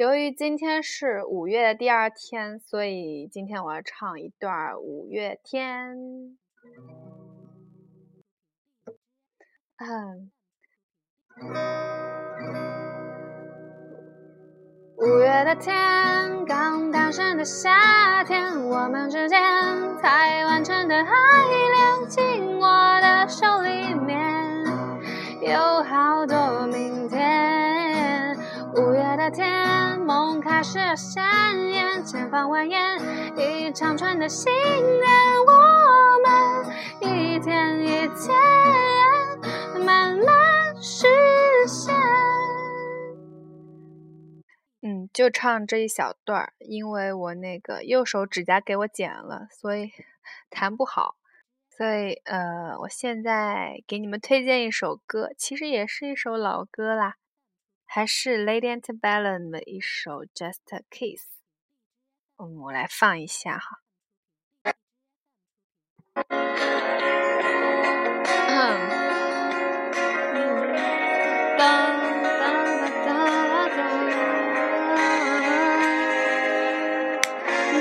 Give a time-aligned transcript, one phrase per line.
[0.00, 6.38] 由于今天是五月的第二天，所以今天我要唱一段五月天。
[9.76, 10.30] 嗯，
[14.96, 19.38] 五月的天，刚诞生的夏天，我们之间
[19.98, 21.04] 才完成的爱
[21.74, 22.66] 恋，紧握
[23.02, 24.64] 的手里面
[25.42, 26.39] 有好多。
[29.30, 31.22] 天，梦开始鲜
[31.70, 32.98] 艳，前方蜿蜒
[33.36, 35.08] 一长串的心愿，
[35.46, 35.52] 我
[36.24, 36.66] 们
[37.00, 41.06] 一天一天慢慢实
[41.68, 41.94] 现。
[44.82, 49.92] 嗯，就唱这一小段儿，因为我那个右手指甲给我剪了，所以
[50.50, 51.14] 弹不好。
[51.68, 57.14] 所以呃，我现在给你们推荐一首歌，其实也是一首老歌啦。
[57.92, 61.24] 还是 Lady Antebellum 的一首 Just a Kiss，
[62.36, 63.80] 嗯，我来放一下哈。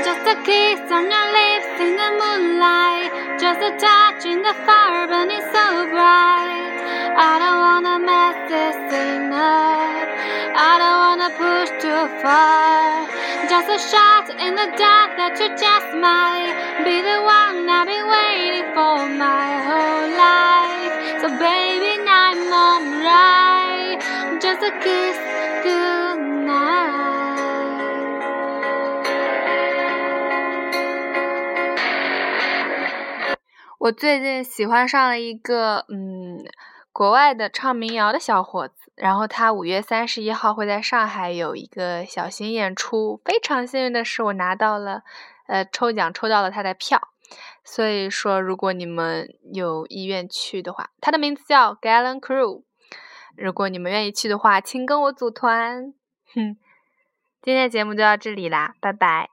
[0.01, 5.07] Just a kiss on your lips in the moonlight, just a touch in the fire
[5.07, 6.81] burning so bright.
[7.15, 9.88] I don't wanna mess this thing up.
[11.28, 13.04] I don't wanna push too far.
[13.52, 18.08] Just a shot in the dark that you just might be the one I've been
[18.08, 21.20] waiting for my whole life.
[21.20, 24.00] So baby, I'm alright.
[24.40, 25.18] Just a kiss,
[25.62, 27.04] good night.
[33.78, 36.46] 我最近喜欢上了一个嗯，
[36.91, 43.21] 国外的唱民谣的小伙子，然后他五月三十一号会在上海有一个小型演出。
[43.23, 45.03] 非常幸运的是，我拿到了，
[45.47, 47.09] 呃，抽奖抽到了他的票。
[47.63, 52.63] 所以说，如果你们有意愿去的话，他的名字叫 Galen Crew。
[53.37, 55.93] 如果你们愿意去的话，请跟我组团。
[56.33, 56.57] 哼，
[57.41, 59.29] 今天的节目就到这里啦，拜拜。